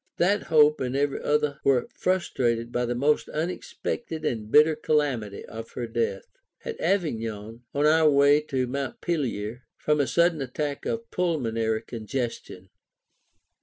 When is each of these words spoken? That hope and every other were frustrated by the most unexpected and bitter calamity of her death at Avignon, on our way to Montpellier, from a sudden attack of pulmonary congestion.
That 0.17 0.41
hope 0.49 0.81
and 0.81 0.95
every 0.95 1.21
other 1.21 1.59
were 1.63 1.87
frustrated 1.93 2.71
by 2.71 2.87
the 2.87 2.95
most 2.95 3.29
unexpected 3.29 4.25
and 4.25 4.49
bitter 4.51 4.75
calamity 4.75 5.45
of 5.45 5.69
her 5.73 5.85
death 5.85 6.25
at 6.65 6.79
Avignon, 6.81 7.65
on 7.71 7.85
our 7.85 8.09
way 8.09 8.41
to 8.47 8.65
Montpellier, 8.65 9.61
from 9.77 9.99
a 9.99 10.07
sudden 10.07 10.41
attack 10.41 10.87
of 10.87 11.11
pulmonary 11.11 11.83
congestion. 11.83 12.69